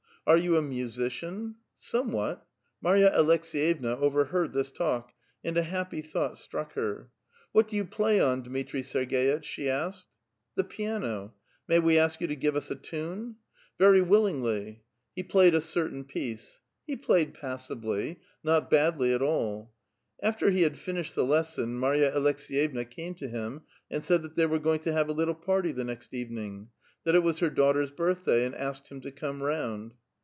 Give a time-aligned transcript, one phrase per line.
[0.23, 1.55] *' Are you a musician?
[1.69, 2.45] "*' Somewhat."
[2.79, 5.11] Marya Aleks^yevna overheard this talk,
[5.43, 7.09] and a happy thought struck her.
[7.31, 10.05] *' What do you plaj' on, Dmitri Serg^itch?" she asked.
[10.31, 13.37] *' The piano." *' May we ask you to give us a tune?
[13.65, 14.83] "*' Very willingly."
[15.15, 16.61] He played a cei*tain piece.
[16.85, 19.73] He played passably— not badly at all.
[20.21, 24.45] After he had finished the lesson, Marya Aleks^yevna came to him and said that they
[24.45, 26.69] were going to have a little party the next evening;
[27.05, 29.95] that it was her daughter's birthday, and asked him to come round.